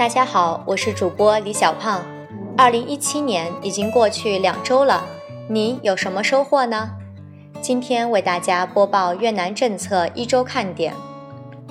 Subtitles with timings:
[0.00, 2.00] 大家好，我是主播李小胖。
[2.56, 5.04] 二零一七年已经过去两周了，
[5.46, 6.88] 你有什么收获呢？
[7.60, 10.94] 今天为大家播报越南政策一周看点。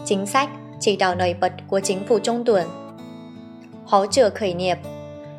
[0.06, 0.50] chính sách
[0.80, 2.68] chỉ đạo nổi bật của chính phủ Trung tuần.
[3.86, 4.78] Hỗ trợ khởi nghiệp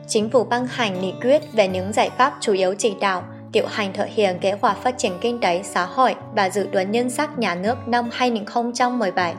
[0.06, 3.22] Chính phủ ban hành nghị quyết về những giải pháp chủ yếu chỉ đạo,
[3.52, 6.92] điều hành thực hiện kế hoạch phát triển kinh tế xã hội và dự toán
[6.92, 9.34] ngân sách nhà nước năm 2017.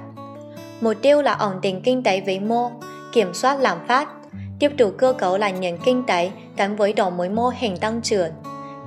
[0.82, 2.72] Mục tiêu là ổn định kinh tế vĩ mô,
[3.12, 4.08] kiểm soát lạm phát,
[4.60, 8.02] tiếp tục cơ cấu lại nền kinh tế gắn với đổi mới mô hình tăng
[8.02, 8.32] trưởng,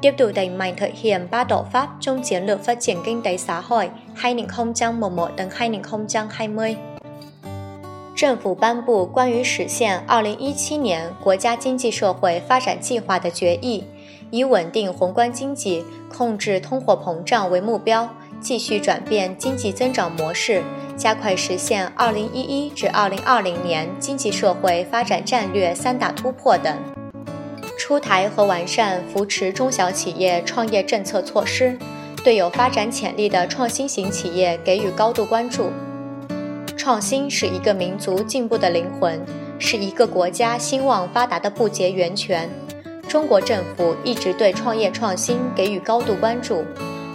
[0.02, 3.23] tiếp tục đẩy mạnh thực hiện ba độ pháp trong chiến lược phát triển kinh
[3.23, 6.77] tế xã hội 2011等2020。
[8.16, 13.83] 政府颁布关于实现2017年国家经济社会发展计划的决议，
[14.30, 15.84] 以稳定宏观经济、
[16.16, 18.09] 控制通货膨胀为目标，
[18.41, 20.62] 继续转变经济增长模式，
[20.97, 26.77] 加快实现2011至2020年经济社会发展战略三大突破等。
[27.77, 31.77] 出台和完善扶持中小企业创业政策措施，
[32.23, 35.70] 对有发展潜力的创新型企业给予高度关注。
[36.77, 39.20] 创新是一个民族进步的灵魂，
[39.58, 42.48] 是一个国家兴旺发达的不竭源泉。
[43.08, 46.64] 中国政府一直对创业创新给予高度关注。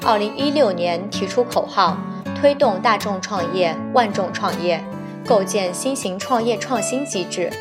[0.06, 1.98] 二零一六年提出口号，
[2.42, 4.82] 推动大众创业、万众创业，
[5.28, 7.52] 构建新型创业创新机制，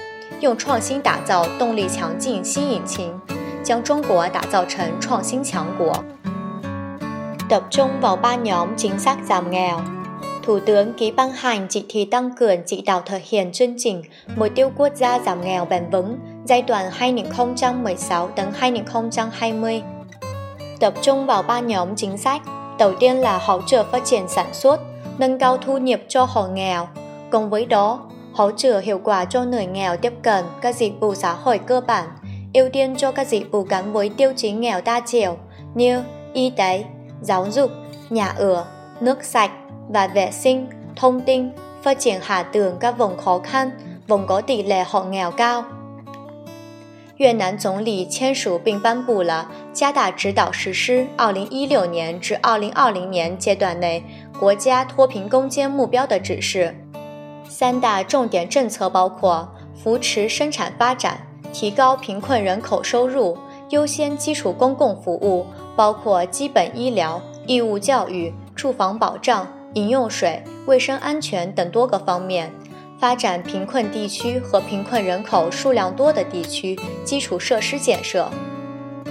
[0.40, 3.12] 用创新打造动力强劲新引擎，
[3.64, 5.92] 将中国打造成创新强国。
[7.48, 9.80] tập trung vào ba nhóm chính sách giảm nghèo
[10.42, 14.02] Thủ tướng ký ban hành chỉ thị tăng cường chỉ đạo thực hiện chương trình
[14.36, 19.82] Mục tiêu quốc gia giảm nghèo bền vững giai đoạn 2016 đến 2020.
[20.80, 22.42] Tập trung vào ba nhóm chính sách.
[22.78, 24.80] Đầu tiên là hỗ trợ phát triển sản xuất,
[25.18, 26.88] nâng cao thu nhập cho hộ nghèo.
[27.30, 28.00] Cùng với đó,
[28.34, 31.80] hỗ trợ hiệu quả cho người nghèo tiếp cận các dịch vụ xã hội cơ
[31.80, 32.08] bản,
[32.54, 35.36] ưu tiên cho các dịch vụ gắn với tiêu chí nghèo đa chiều
[35.74, 36.84] như y tế,
[37.22, 37.70] giáo dục,
[38.10, 38.64] nhà ở,
[39.00, 39.50] nước sạch,
[39.88, 40.66] và vệ sinh,
[40.96, 41.50] thông tin,
[41.82, 43.70] phát triển hạ tầng các vùng khó khăn,
[44.08, 45.64] vùng có tỷ lệ hộ nghèo cao.
[47.18, 54.02] 越南总理签署并颁布了加大指导实施2016年至2020年阶段内
[54.38, 56.74] 国家脱贫攻坚目标的指示。
[57.48, 63.36] 三大重点政策包括扶持生产发展、提高贫困人口收入、
[63.70, 69.46] 优先基础公共服务，包括基本医疗、义务教育、住房保障。
[69.74, 72.50] 饮用水、卫生安全等多个方面，
[73.00, 78.28] 发展贫困地区和贫困人口数量多的地区基础设施建设。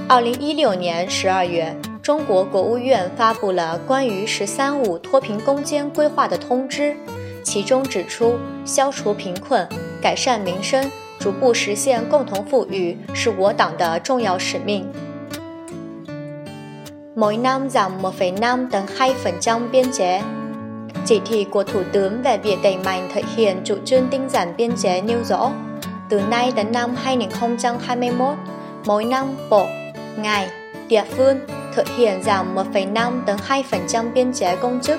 [0.09, 6.95] 二零一六年十二月，中国国务院发布了关于“十三五”脱贫攻坚规划的通知，
[7.43, 9.67] 其中指出，消除贫困、
[10.01, 14.85] 改善民生、逐步实现共同富裕是我党的重要使命。
[17.15, 20.21] Mỗi năm giảm 1,5 đến 2% biên chế
[21.06, 24.54] Chỉ thị của Thủ tướng về việc đẩy mạnh thực hiện chủ trương tinh giản
[24.56, 25.50] biên chế nêu rõ,
[26.08, 28.28] từ nay đến năm 2021,
[28.84, 29.66] mỗi năm bộ,
[30.16, 30.48] ngành,
[30.88, 31.40] địa phương
[31.74, 34.98] thực hiện giảm 1,5 đến 2% biên chế công chức,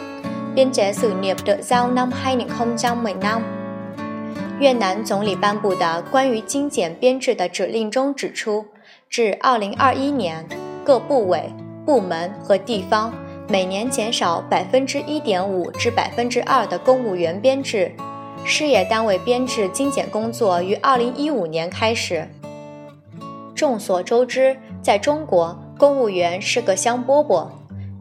[0.56, 3.42] biên chế sự nghiệp được giao năm 2015.
[4.60, 8.66] 越南总理颁布的关于精简编制的指令中指出，
[9.10, 10.46] 至2021年，
[10.86, 11.52] 各部委、
[11.86, 13.12] 部门和地方
[13.51, 17.91] 每年减少百分之一点五至百分之二的公务员编制，
[18.45, 22.29] 事业单位编制精简工作于二零一五年开始。
[23.55, 27.49] 众所周知，在中国，公务员是个香饽饽，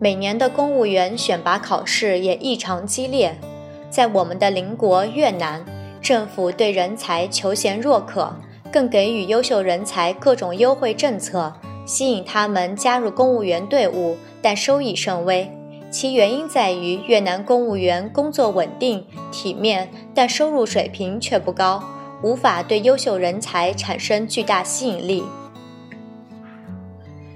[0.02, 3.38] 每年的公务员选拔考试也异常激烈。
[3.90, 5.66] 在我们的邻国越南，
[6.02, 8.36] 政府对人才求贤若渴，
[8.69, 11.53] 更给予优秀人才各种优惠政策。
[11.88, 15.50] 吸引他们加入公务员队伍，但收益甚微。
[15.90, 21.81] 其原因在于越南公务员工作稳定、体面，但收入水平却不高，
[22.22, 25.24] 无法对优秀人才产生巨大吸引力。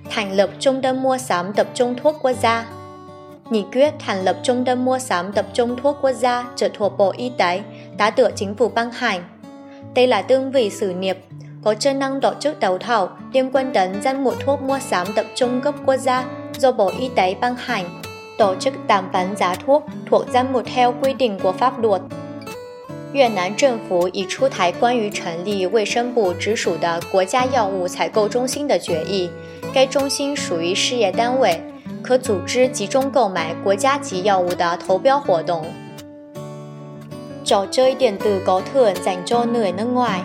[0.10, 2.66] Thành lập trung tâm mua sắm tập trung thuốc quốc gia
[3.50, 6.98] Nghị quyết thành lập trung tâm mua sắm tập trung thuốc quốc gia trực thuộc
[6.98, 7.62] Bộ Y tế
[7.98, 9.24] đã được chính phủ ban hành.
[9.96, 11.18] Đây là đơn vị sự nghiệp
[11.64, 15.08] có chức năng tổ chức đấu thầu liên quan đến danh mục thuốc mua sắm
[15.16, 16.26] tập trung cấp quốc gia
[16.60, 18.02] do Bộ Y tế ban hành,
[18.38, 22.02] tổ chức đàm phán giá thuốc thuộc danh mục theo quy định của pháp luật.
[23.14, 29.30] 越南政府已出台关于成立卫生部直属的国家药物采购中心的决议，
[29.74, 31.62] 该中心属于事业单位，
[32.02, 35.66] 可组织集中购买国家级药物的投标活动。
[37.44, 40.22] trò chơi điện tử có thưởng dành cho người nước ngoài.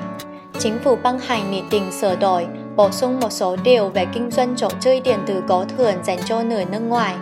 [0.58, 4.30] Chính phủ băng hành nghị định sửa đổi, bổ sung một số điều về kinh
[4.30, 7.14] doanh trò chơi điện tử có thưởng dành cho người nước ngoài.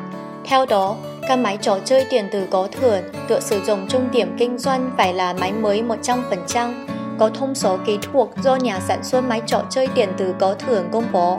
[0.45, 0.97] Theo đó,
[1.29, 4.91] các máy trò chơi điện tử có thưởng được sử dụng trung điểm kinh doanh
[4.97, 6.87] phải là máy mới 100%,
[7.19, 10.55] có thông số kỹ thuật do nhà sản xuất máy trò chơi điện tử có
[10.55, 11.39] thưởng công bố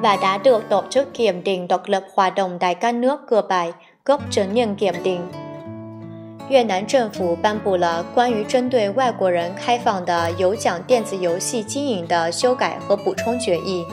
[0.00, 3.42] và đã được tổ chức kiểm định độc lập hoạt động tại các nước cửa
[3.48, 3.72] bài
[4.04, 5.20] cấp chứng nhận kiểm định.
[6.50, 13.84] 越南政府颁布了关于针对外国人开放的有奖电子游戏经营的修改和补充决议，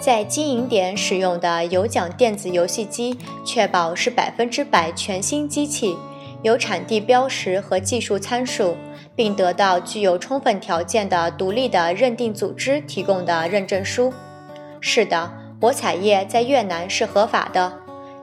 [0.00, 5.96] 在经营点使用的有奖电子游戏机确保是百分之百全新机器，
[6.42, 8.76] 有产地标识和技术参数，
[9.14, 14.12] 并得到具有充分条件的独立的认定组织提供的认证书。
[14.80, 17.72] 是的，博彩业在越南是合法的。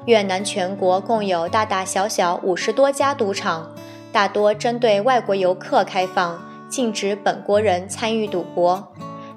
[0.09, 3.69] 越南全国共有大大小小五十多家赌场，
[4.11, 8.91] 大多针对外国游客开放，禁止本国人参与赌博。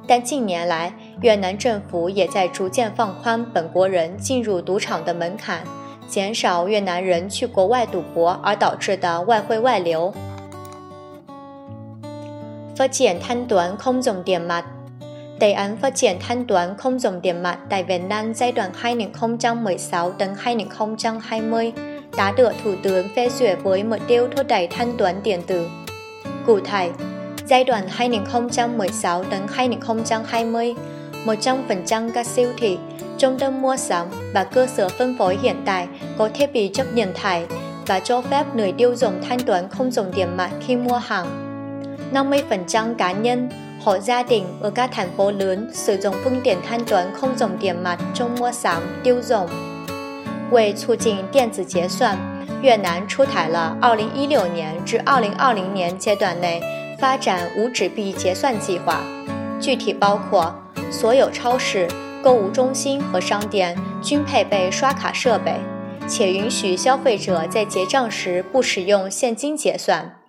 [0.06, 5.62] 但近年来，越南政府也在逐渐放宽本国人进入赌场的门槛，
[6.08, 10.14] 减少越南人去国外赌博而导致的外汇外流。
[12.74, 14.64] phát triển thanh toán không dùng tiền mặt
[15.42, 18.70] Đề án phát triển thanh toán không dùng tiền mặt tại Việt Nam giai đoạn
[18.74, 21.72] 2016 đến 2020
[22.16, 25.68] đã được Thủ tướng phê duyệt với mục tiêu thúc đẩy thanh toán điện tử.
[26.46, 26.90] Cụ thể,
[27.46, 30.74] giai đoạn 2016 đến 2020,
[31.24, 32.78] 100% các siêu thị,
[33.18, 35.86] trung tâm mua sắm và cơ sở phân phối hiện tại
[36.18, 37.46] có thiết bị chấp nhận thẻ
[37.86, 41.26] và cho phép người tiêu dùng thanh toán không dùng tiền mặt khi mua hàng.
[42.12, 43.48] 50% cá nhân,
[43.84, 49.48] 和家庭或家庭保暖，随从风电摊转空中电脉周末上丢中。
[50.52, 52.16] 为促进电子结算，
[52.62, 56.62] 越南出台了2016年至2020年阶段内
[56.98, 59.00] 发展无纸币结算计划，
[59.58, 60.54] 具体包括
[60.90, 61.88] 所有超市、
[62.22, 65.56] 购物中心和商店均配备刷卡设备，
[66.06, 70.21] 且允许消费者在结账时不使用现金结算。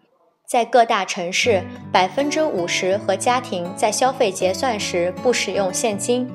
[0.53, 6.31] 在各大城市，百分之五十和家庭在消费结算时不使用现金。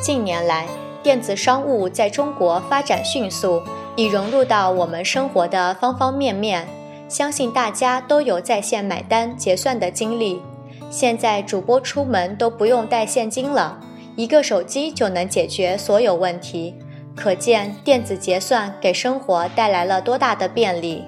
[0.00, 0.66] 近年来，
[1.02, 3.62] 电子商务在中国发展迅速，
[3.94, 6.66] 已融入到我们生活的方方面面。
[7.06, 10.40] 相信大家都有在线买单结算的经历。
[10.88, 13.78] 现在主播出门都不用带现金了，
[14.16, 16.74] 一个手机就能解决所有问题。
[17.14, 21.04] 可见电子结算给生活带来了多大的便利。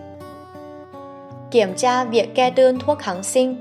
[1.56, 3.56] kiểm tra việc kê đơn thuốc kháng sinh.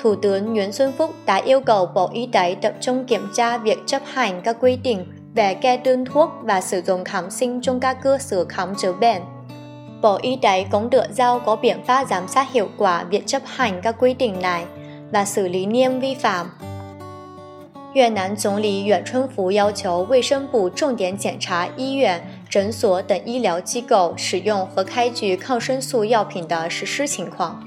[0.00, 3.58] Thủ tướng Nguyễn Xuân Phúc đã yêu cầu Bộ Y tế tập trung kiểm tra
[3.58, 7.60] việc chấp hành các quy định về kê đơn thuốc và sử dụng kháng sinh
[7.60, 9.22] trong các cơ sở khám chữa bệnh.
[10.02, 13.42] Bộ Y tế cũng được giao có biện pháp giám sát hiệu quả việc chấp
[13.46, 14.64] hành các quy định này
[15.12, 16.50] và xử lý nghiêm vi phạm.
[17.94, 22.18] 越南总理阮春福要求卫生部重点检查医院、
[22.49, 27.61] 诊所等医疗机构使用和开具抗生素药品的实施情况。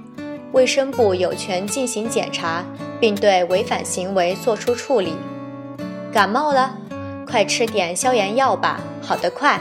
[0.52, 2.64] 卫生部有权进行检查，
[2.98, 5.14] 并对违反行为作出处理。
[6.12, 6.76] 感冒了，
[7.26, 9.60] 快吃点消炎药吧，好得快。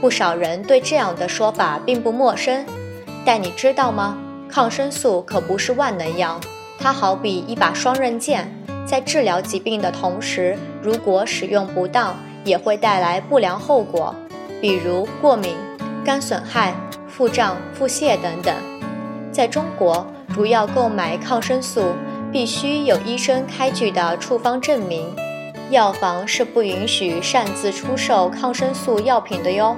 [0.00, 2.66] 不少人对这样的说法并不陌生，
[3.24, 4.18] 但你知道吗？
[4.48, 6.40] 抗生素可不是万能药，
[6.78, 8.52] 它好比一把双刃剑。
[8.86, 14.14] 在治疗疾病的同时，如果使用不当，也会带来不良后果，
[14.66, 15.54] 比如过敏、
[16.04, 16.74] 肝损害、
[17.08, 18.52] 腹胀、腹泻等等。
[19.30, 21.94] 在中国，如要购买抗生素，
[22.32, 25.14] 必须有医生开具的处方证明，
[25.70, 29.76] 药房是不允许擅自出售抗生素药品的哟。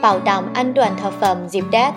[0.00, 1.94] Bảo đảm an toàn thực phẩm dịp Tết,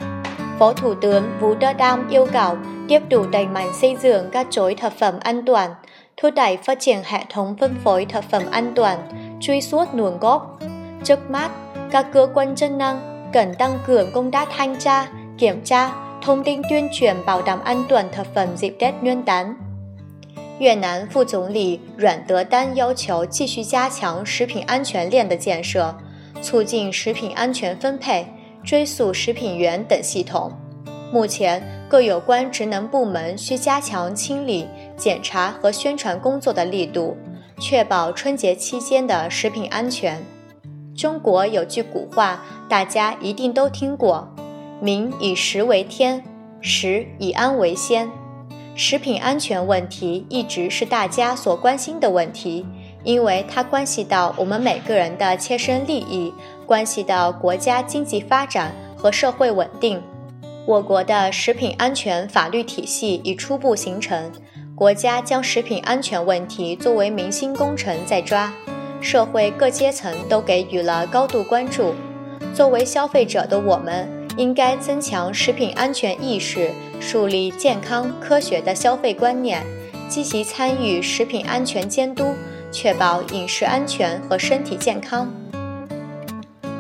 [0.59, 4.47] Phó Thủ tướng Vũ Đức Đam yêu cầu tiếp tục đẩy mạnh xây dựng các
[4.51, 5.75] chuỗi thực phẩm an toàn.
[6.21, 8.99] thúc đẩy phát triển hệ thống phân phối thực phẩm an toàn,
[9.41, 10.59] truy xuất nguồn gốc.
[11.03, 11.49] Trước mắt,
[11.91, 15.91] các cơ quan chức năng cần tăng cường công tác thanh tra, kiểm tra,
[16.21, 19.55] thông tin tuyên truyền bảo đảm an toàn thực phẩm dịp Tết Nguyên đán.
[20.59, 25.95] 越南副总理阮德丹要求继续加强食品安全链的建设，
[26.41, 28.25] 促进食品安全分配、
[28.63, 30.51] 追溯食品源等系统。
[31.11, 34.67] 目前，各有关职能部门需加强清理、
[34.97, 37.15] 检查和宣传工作的力度，
[37.59, 40.17] 确保春节期间的食品安全。
[40.97, 44.27] 中国有句古话，大家一定都听过
[44.81, 46.23] ：“民以食为天，
[46.59, 48.09] 食以安为先。”
[48.73, 52.65] 食品安全问题一直是大家所关心的问题，
[53.03, 56.33] 因为它关系到我们每个人的切身利益，
[56.65, 60.01] 关系到国家经济发展和社会稳定。
[60.65, 64.31] 我国的食品安全法律体系已初步形成，
[64.75, 68.51] 国家将食品安全问题作为民心工程在抓，
[69.01, 71.93] 社会各阶层都给予了高度关注。
[72.53, 79.63] 作为消费者的我们，应该增强食品安全意识，树立健康科学的消费观念，
[80.09, 82.33] 积极参与食品安全监督，
[82.71, 85.31] 确保饮食安全和身体健康。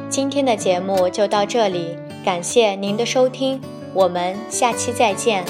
[0.09, 3.61] 今天的节目就到这里，感谢您的收听。
[3.93, 5.43] 我们下期再见。